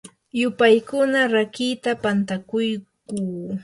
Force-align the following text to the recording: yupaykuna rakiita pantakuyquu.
yupaykuna 0.39 1.19
rakiita 1.33 1.91
pantakuyquu. 2.03 3.17